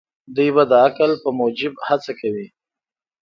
دوی 0.35 0.49
به 0.55 0.63
د 0.71 0.73
عقل 0.85 1.11
په 1.23 1.29
موجب 1.39 1.73
هڅه 1.87 2.11
کوي. 2.19 2.47